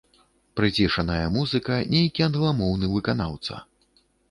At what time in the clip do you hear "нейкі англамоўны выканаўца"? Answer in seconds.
1.93-3.63